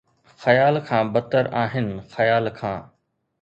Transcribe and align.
خيال 0.43 0.75
کان 0.87 1.05
بدتر 1.13 1.43
آهن 1.63 1.87
خيال 2.13 2.45
کان 2.59 2.79